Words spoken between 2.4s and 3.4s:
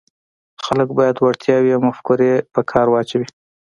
په کار واچوي.